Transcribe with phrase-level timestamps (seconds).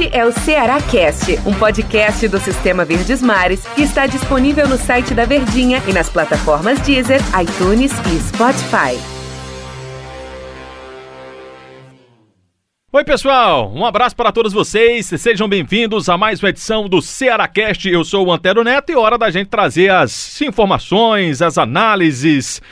[0.00, 4.78] Este é o Ceará Cast, um podcast do Sistema Verdes Mares que está disponível no
[4.78, 8.98] site da Verdinha e nas plataformas Deezer, iTunes e Spotify.
[12.90, 13.70] Oi, pessoal!
[13.74, 15.04] Um abraço para todos vocês.
[15.04, 17.86] Sejam bem-vindos a mais uma edição do Cearacast.
[17.86, 22.62] Eu sou o Antero Neto e é hora da gente trazer as informações, as análises,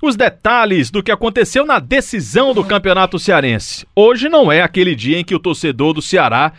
[0.00, 3.86] os detalhes do que aconteceu na decisão do Campeonato Cearense.
[3.94, 6.52] Hoje não é aquele dia em que o torcedor do Ceará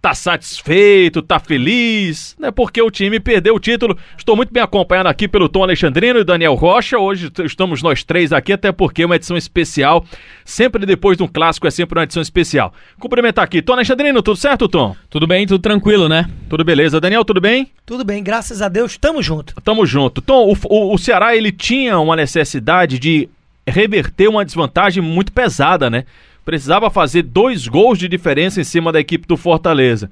[0.00, 2.50] tá satisfeito, tá feliz, né?
[2.50, 3.96] Porque o time perdeu o título.
[4.16, 6.98] Estou muito bem acompanhado aqui pelo Tom Alexandrino e Daniel Rocha.
[6.98, 10.04] Hoje estamos nós três aqui, até porque é uma edição especial.
[10.44, 12.72] Sempre depois de um clássico é sempre uma edição especial.
[12.98, 13.60] Cumprimentar aqui.
[13.60, 14.96] Tom Alexandrino, tudo certo, Tom?
[15.10, 16.28] Tudo bem, tudo tranquilo, né?
[16.48, 16.98] Tudo beleza.
[16.98, 17.70] Daniel, tudo bem?
[17.84, 19.54] Tudo bem, graças a Deus, tamo junto.
[19.62, 20.22] Tamo junto.
[20.22, 23.28] Tom, o, o, o Ceará, ele tinha uma necessidade de
[23.66, 26.04] reverter uma desvantagem muito pesada, né?
[26.50, 30.10] Precisava fazer dois gols de diferença em cima da equipe do Fortaleza.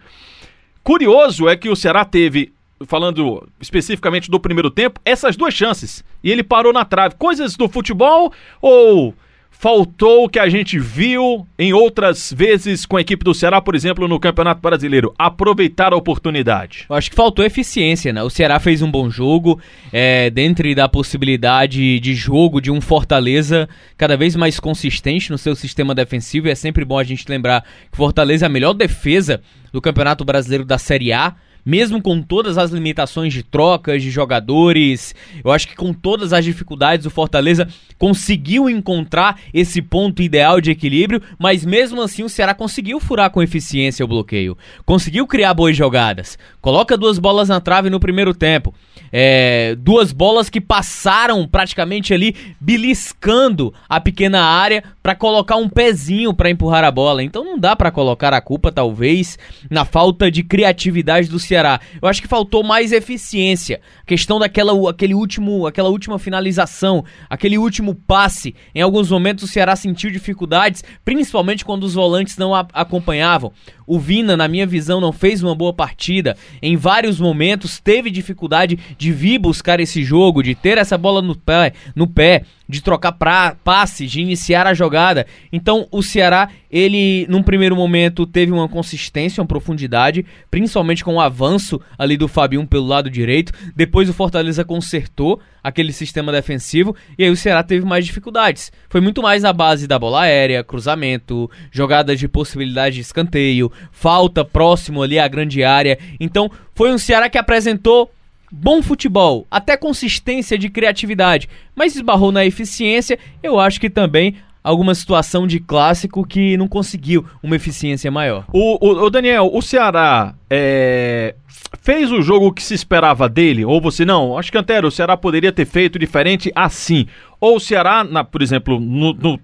[0.85, 2.53] Curioso é que o Ceará teve,
[2.87, 6.05] falando especificamente do primeiro tempo, essas duas chances.
[6.23, 7.17] E ele parou na trave.
[7.17, 9.13] Coisas do futebol ou
[9.51, 13.75] faltou o que a gente viu em outras vezes com a equipe do Ceará, por
[13.75, 16.87] exemplo, no Campeonato Brasileiro, aproveitar a oportunidade?
[16.89, 18.23] Eu acho que faltou eficiência, né?
[18.23, 19.61] O Ceará fez um bom jogo,
[19.93, 25.57] é, dentro da possibilidade de jogo de um Fortaleza cada vez mais consistente no seu
[25.57, 29.41] sistema defensivo, e é sempre bom a gente lembrar que Fortaleza é a melhor defesa
[29.73, 31.35] do Campeonato Brasileiro da Série A,
[31.69, 36.43] mesmo com todas as limitações de trocas de jogadores, eu acho que com todas as
[36.43, 42.55] dificuldades o Fortaleza conseguiu encontrar esse ponto ideal de equilíbrio, mas mesmo assim o Ceará
[42.55, 47.91] conseguiu furar com eficiência o bloqueio, conseguiu criar boas jogadas, coloca duas bolas na trave
[47.91, 48.73] no primeiro tempo,
[49.13, 56.33] é, duas bolas que passaram praticamente ali beliscando a pequena área para colocar um pezinho
[56.33, 60.43] para empurrar a bola, então não dá para colocar a culpa talvez na falta de
[60.43, 61.81] criatividade do Ceará Ceará.
[62.01, 63.81] Eu acho que faltou mais eficiência.
[64.01, 68.55] A questão daquela aquele último, aquela última finalização, aquele último passe.
[68.75, 73.53] Em alguns momentos o Ceará sentiu dificuldades, principalmente quando os volantes não a acompanhavam.
[73.87, 76.37] O Vina, na minha visão, não fez uma boa partida.
[76.63, 81.35] Em vários momentos teve dificuldade de vir buscar esse jogo, de ter essa bola no
[81.35, 85.27] pé, no pé de trocar pra, passes, de iniciar a jogada.
[85.53, 91.21] Então o Ceará, ele num primeiro momento teve uma consistência, uma profundidade, principalmente com o
[91.21, 93.53] avanço ali do Fabinho pelo lado direito.
[93.75, 98.71] Depois o Fortaleza consertou aquele sistema defensivo e aí o Ceará teve mais dificuldades.
[98.89, 104.45] Foi muito mais na base da bola aérea, cruzamento, jogadas de possibilidade de escanteio, falta
[104.45, 105.99] próximo ali à grande área.
[106.21, 108.11] Então foi um Ceará que apresentou
[108.51, 114.95] bom futebol, até consistência de criatividade, mas esbarrou na eficiência, eu acho que também alguma
[114.95, 118.45] situação de clássico que não conseguiu uma eficiência maior.
[118.53, 121.35] O, o, o Daniel, o Ceará é,
[121.81, 123.65] fez o jogo que se esperava dele?
[123.65, 124.37] Ou você não?
[124.37, 127.07] Acho que Antero, o Ceará poderia ter feito diferente assim.
[127.41, 129.41] Ou o Ceará, na, por exemplo, no, no,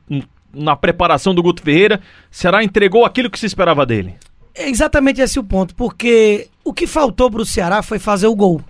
[0.53, 2.01] na preparação do Guto Ferreira,
[2.31, 4.15] o Ceará entregou aquilo que se esperava dele?
[4.55, 8.37] É exatamente esse o ponto, porque o que faltou para o Ceará foi fazer o
[8.37, 8.61] gol.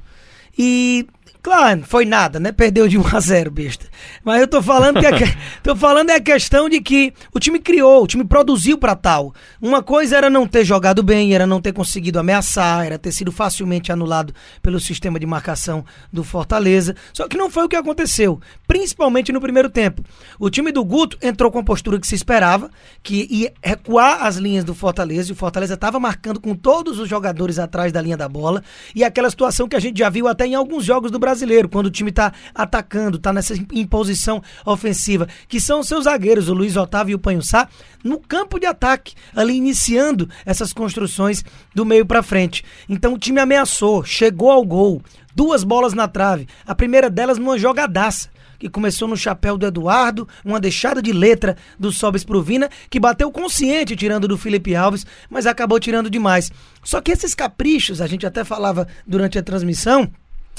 [0.56, 1.06] E
[1.44, 2.52] Claro, foi nada, né?
[2.52, 3.86] Perdeu de 1 a 0, besta.
[4.24, 5.24] Mas eu tô falando que, é que
[5.62, 9.34] tô falando é a questão de que o time criou, o time produziu para tal.
[9.60, 13.30] Uma coisa era não ter jogado bem, era não ter conseguido ameaçar, era ter sido
[13.30, 16.96] facilmente anulado pelo sistema de marcação do Fortaleza.
[17.12, 20.02] Só que não foi o que aconteceu, principalmente no primeiro tempo.
[20.38, 22.70] O time do Guto entrou com a postura que se esperava,
[23.02, 27.06] que ia recuar as linhas do Fortaleza, e o Fortaleza estava marcando com todos os
[27.06, 28.62] jogadores atrás da linha da bola,
[28.94, 31.68] e aquela situação que a gente já viu até em alguns jogos do Brasil brasileiro,
[31.68, 36.54] quando o time está atacando, está nessa imposição ofensiva, que são os seus zagueiros, o
[36.54, 37.68] Luiz Otávio e o Panhussá,
[38.04, 41.44] no campo de ataque, ali iniciando essas construções
[41.74, 42.64] do meio para frente.
[42.88, 45.02] Então o time ameaçou, chegou ao gol,
[45.34, 50.26] duas bolas na trave, a primeira delas numa jogadaça que começou no chapéu do Eduardo,
[50.44, 55.04] uma deixada de letra do Sobes pro Vina, que bateu consciente tirando do Felipe Alves,
[55.28, 56.50] mas acabou tirando demais.
[56.82, 60.10] Só que esses caprichos, a gente até falava durante a transmissão,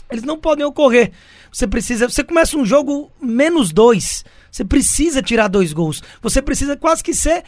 [0.09, 1.11] eles não podem ocorrer.
[1.51, 2.07] Você precisa.
[2.09, 4.23] Você começa um jogo menos dois.
[4.51, 6.01] Você precisa tirar dois gols.
[6.21, 7.43] Você precisa quase que ser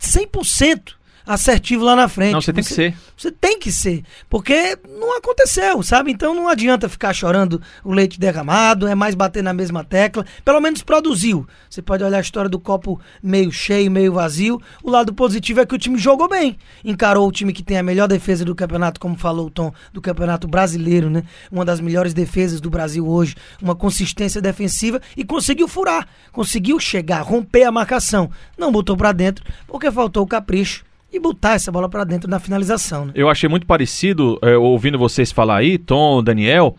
[0.00, 0.94] 100%
[1.26, 2.32] assertivo lá na frente.
[2.32, 2.98] Não, você tem você, que ser.
[3.16, 4.04] Você tem que ser.
[4.28, 6.10] Porque não aconteceu, sabe?
[6.10, 10.24] Então não adianta ficar chorando o leite derramado, é mais bater na mesma tecla.
[10.44, 11.46] Pelo menos produziu.
[11.68, 14.60] Você pode olhar a história do copo meio cheio, meio vazio.
[14.82, 16.58] O lado positivo é que o time jogou bem.
[16.84, 20.00] Encarou o time que tem a melhor defesa do campeonato, como falou o Tom, do
[20.00, 21.22] campeonato brasileiro, né?
[21.50, 23.34] Uma das melhores defesas do Brasil hoje.
[23.62, 26.06] Uma consistência defensiva e conseguiu furar.
[26.32, 28.30] Conseguiu chegar, romper a marcação.
[28.58, 30.84] Não botou para dentro porque faltou o capricho
[31.14, 33.06] e botar essa bola para dentro na finalização.
[33.06, 33.12] Né?
[33.14, 36.76] Eu achei muito parecido, é, ouvindo vocês falar aí, Tom, Daniel,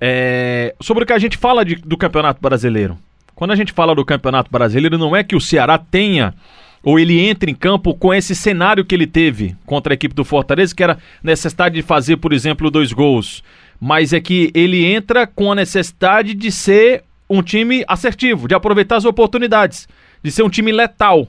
[0.00, 2.96] é, sobre o que a gente fala de, do Campeonato Brasileiro.
[3.34, 6.34] Quando a gente fala do Campeonato Brasileiro, não é que o Ceará tenha
[6.82, 10.24] ou ele entre em campo com esse cenário que ele teve contra a equipe do
[10.24, 13.42] Fortaleza, que era necessidade de fazer, por exemplo, dois gols.
[13.80, 18.96] Mas é que ele entra com a necessidade de ser um time assertivo, de aproveitar
[18.96, 19.88] as oportunidades,
[20.22, 21.26] de ser um time letal.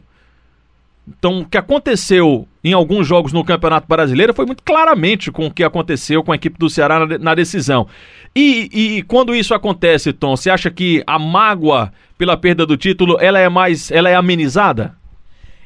[1.08, 5.52] Então, o que aconteceu em alguns jogos no Campeonato Brasileiro foi muito claramente com o
[5.52, 7.88] que aconteceu com a equipe do Ceará na, decisão.
[8.36, 13.18] E, e, quando isso acontece, Tom, você acha que a mágoa pela perda do título
[13.22, 14.96] ela é mais, ela é amenizada?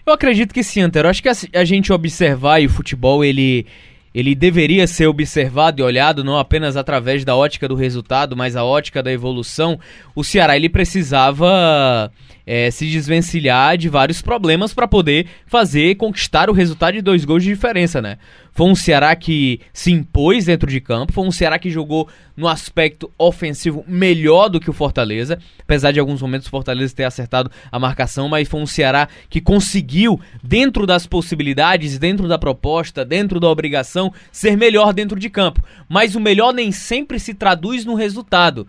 [0.06, 1.08] Eu acredito que sim, Antero.
[1.08, 3.66] Acho que a, a gente observar e o futebol ele
[4.14, 8.64] ele deveria ser observado e olhado não apenas através da ótica do resultado, mas a
[8.64, 9.80] ótica da evolução.
[10.16, 12.12] O Ceará ele precisava
[12.46, 17.44] é, se desvencilhar de vários problemas para poder fazer conquistar o resultado de dois gols
[17.44, 18.18] de diferença, né?
[18.52, 22.48] Foi um Ceará que se impôs dentro de campo, foi um Ceará que jogou no
[22.48, 27.52] aspecto ofensivo melhor do que o Fortaleza, apesar de alguns momentos o Fortaleza ter acertado
[27.72, 33.40] a marcação, mas foi um Ceará que conseguiu, dentro das possibilidades, dentro da proposta, dentro
[33.40, 33.99] da obrigação,
[34.31, 35.63] ser melhor dentro de campo.
[35.88, 38.68] Mas o melhor nem sempre se traduz no resultado.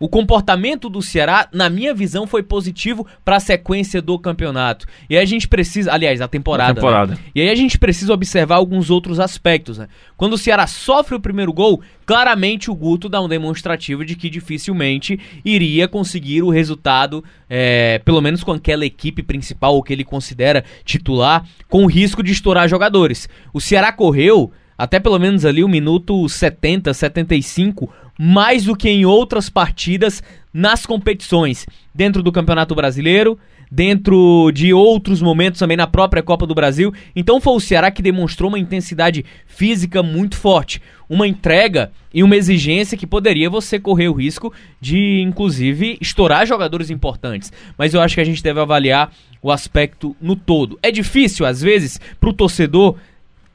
[0.00, 4.86] O comportamento do Ceará, na minha visão, foi positivo para a sequência do campeonato.
[5.10, 6.72] E aí a gente precisa, aliás, a temporada.
[6.72, 7.12] A temporada.
[7.12, 7.18] Né?
[7.34, 9.76] E aí a gente precisa observar alguns outros aspectos.
[9.76, 9.88] Né?
[10.16, 14.30] Quando o Ceará sofre o primeiro gol, claramente o Guto dá um demonstrativo de que
[14.30, 20.64] dificilmente iria conseguir o resultado, é, pelo menos com aquela equipe principal, que ele considera
[20.82, 23.28] titular, com o risco de estourar jogadores.
[23.52, 24.50] O Ceará correu
[24.80, 30.22] até pelo menos ali o minuto 70, 75, mais do que em outras partidas
[30.54, 33.38] nas competições, dentro do Campeonato Brasileiro,
[33.70, 36.94] dentro de outros momentos também na própria Copa do Brasil.
[37.14, 40.80] Então foi o Ceará que demonstrou uma intensidade física muito forte,
[41.10, 44.50] uma entrega e uma exigência que poderia você correr o risco
[44.80, 47.52] de, inclusive, estourar jogadores importantes.
[47.76, 49.12] Mas eu acho que a gente deve avaliar
[49.42, 50.78] o aspecto no todo.
[50.82, 52.96] É difícil, às vezes, para o torcedor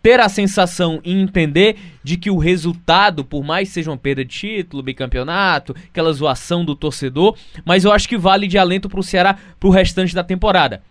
[0.05, 4.29] ter a sensação e entender de que o resultado, por mais seja uma perda de
[4.29, 7.35] título, bicampeonato, aquela zoação do torcedor,
[7.65, 10.83] mas eu acho que vale de alento pro Ceará pro restante da temporada.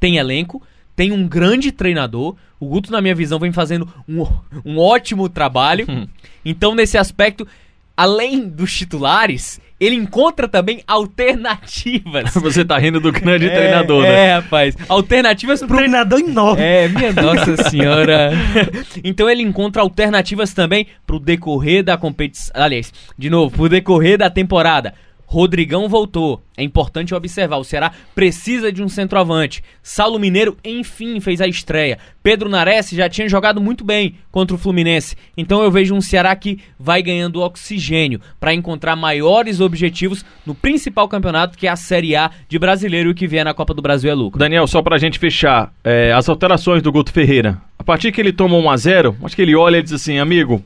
[0.00, 0.62] Tem elenco,
[0.96, 2.36] tem um grande treinador.
[2.58, 4.26] O Guto, na minha visão, vem fazendo um,
[4.64, 5.84] um ótimo trabalho.
[5.86, 6.08] Hum.
[6.42, 7.46] Então, nesse aspecto,
[7.98, 12.32] além dos titulares, ele encontra também alternativas.
[12.40, 14.26] Você tá rindo do grande é, treinador, né?
[14.26, 14.76] É, rapaz.
[14.88, 15.76] Alternativas pro.
[15.76, 16.62] treinador enorme.
[16.62, 18.30] É, minha nossa senhora.
[19.02, 22.52] então ele encontra alternativas também pro decorrer da competição.
[22.54, 24.94] Aliás, de novo, pro decorrer da temporada.
[25.30, 26.42] Rodrigão voltou.
[26.56, 29.62] É importante observar, o Ceará precisa de um centroavante.
[29.82, 31.98] Saulo Mineiro, enfim, fez a estreia.
[32.22, 35.16] Pedro Nares já tinha jogado muito bem contra o Fluminense.
[35.36, 41.06] Então eu vejo um Ceará que vai ganhando oxigênio para encontrar maiores objetivos no principal
[41.06, 43.82] campeonato, que é a Série A de brasileiro e o que vier na Copa do
[43.82, 44.38] Brasil é lucro.
[44.38, 47.60] Daniel, só pra gente fechar, é, as alterações do Guto Ferreira.
[47.78, 50.18] A partir que ele toma 1 a 0 acho que ele olha e diz assim,
[50.18, 50.64] amigo,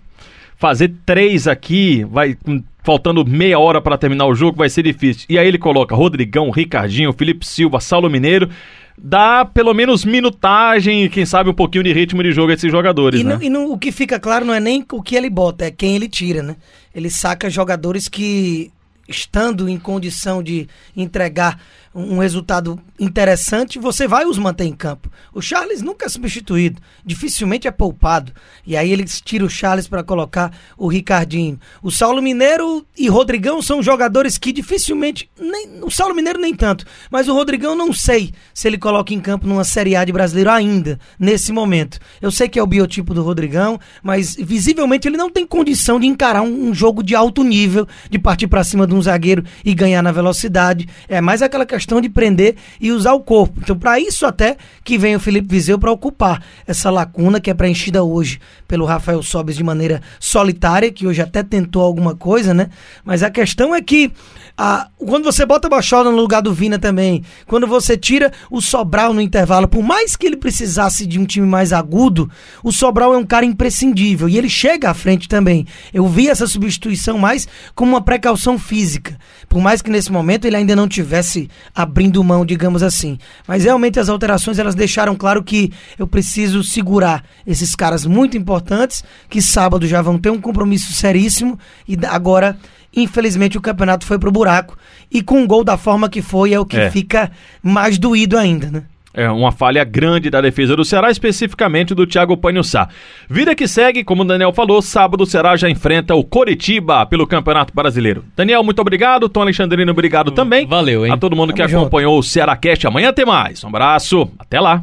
[0.63, 2.39] fazer três aqui, vai
[2.85, 5.27] faltando meia hora para terminar o jogo, vai ser difícil.
[5.29, 8.49] E aí ele coloca Rodrigão, Ricardinho, Felipe Silva, Saulo Mineiro.
[8.97, 12.71] Dá pelo menos minutagem e quem sabe um pouquinho de ritmo de jogo a esses
[12.71, 13.41] jogadores, e né?
[13.43, 16.09] E o que fica claro não é nem o que ele bota, é quem ele
[16.09, 16.55] tira, né?
[16.95, 18.71] Ele saca jogadores que,
[19.09, 21.59] estando em condição de entregar
[21.95, 25.11] um resultado interessante, você vai os manter em campo.
[25.35, 28.33] O Charles nunca é substituído, dificilmente é poupado.
[28.67, 31.59] E aí eles tiram o Charles para colocar o Ricardinho.
[31.83, 35.29] O Saulo Mineiro e Rodrigão são jogadores que dificilmente.
[35.39, 36.87] Nem, o Saulo Mineiro nem tanto.
[37.11, 40.51] Mas o Rodrigão não sei se ele coloca em campo numa Série A de brasileiro
[40.51, 41.99] ainda, nesse momento.
[42.21, 46.07] Eu sei que é o biotipo do Rodrigão, mas visivelmente ele não tem condição de
[46.07, 49.75] encarar um, um jogo de alto nível, de partir para cima de um zagueiro e
[49.75, 50.89] ganhar na velocidade.
[51.09, 53.61] É mais aquela questão questão de prender e usar o corpo.
[53.61, 57.55] Então, para isso até que vem o Felipe Vizeu para ocupar essa lacuna que é
[57.55, 62.71] preenchida hoje pelo Rafael Sobes de maneira solitária, que hoje até tentou alguma coisa, né?
[63.05, 64.13] Mas a questão é que
[64.57, 69.15] a, quando você bota Bachola no lugar do Vina também, quando você tira o Sobral
[69.15, 72.31] no intervalo, por mais que ele precisasse de um time mais agudo,
[72.63, 75.67] o Sobral é um cara imprescindível e ele chega à frente também.
[75.93, 79.19] Eu vi essa substituição mais como uma precaução física,
[79.49, 83.19] por mais que nesse momento ele ainda não tivesse abrindo mão, digamos assim.
[83.47, 89.03] Mas realmente as alterações elas deixaram claro que eu preciso segurar esses caras muito importantes
[89.29, 92.57] que sábado já vão ter um compromisso seríssimo e agora
[92.95, 94.77] Infelizmente o campeonato foi pro buraco.
[95.11, 96.91] E com um gol da forma que foi é o que é.
[96.91, 97.31] fica
[97.63, 98.83] mais doído ainda, né?
[99.15, 102.89] É uma falha grande da defesa do Ceará, especificamente do Thiago Panhussá.
[103.29, 107.27] Vida que segue, como o Daniel falou, sábado o Ceará já enfrenta o Coritiba pelo
[107.27, 108.25] Campeonato Brasileiro.
[108.35, 109.29] Daniel, muito obrigado.
[109.29, 110.67] Tom Alexandrino, obrigado também.
[110.67, 111.13] Valeu, hein?
[111.13, 112.87] A todo mundo que Tamo acompanhou o Ceará Cast.
[112.87, 113.63] Amanhã tem mais.
[113.63, 114.31] Um abraço.
[114.39, 114.83] Até lá.